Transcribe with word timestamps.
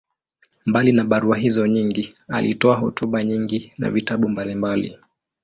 Mbali 0.65 0.97
ya 0.97 1.03
barua 1.03 1.37
hizo 1.37 1.67
nyingi, 1.67 2.13
alitoa 2.27 2.75
hotuba 2.75 3.23
nyingi 3.23 3.71
na 3.77 3.89
vitabu 3.91 4.29
mbalimbali. 4.29 4.99